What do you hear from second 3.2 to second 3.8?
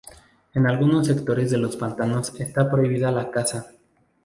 caza.